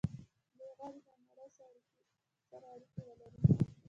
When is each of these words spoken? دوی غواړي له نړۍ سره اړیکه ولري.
دوی 0.57 0.71
غواړي 0.77 0.99
له 1.05 1.13
نړۍ 1.27 1.47
سره 2.49 2.65
اړیکه 2.75 3.01
ولري. 3.07 3.39